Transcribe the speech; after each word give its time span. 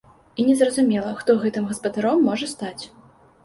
І 0.39 0.45
незразумела, 0.47 1.11
хто 1.21 1.37
гэтым 1.45 1.69
гаспадаром 1.75 2.27
можа 2.33 2.53
стаць. 2.59 2.79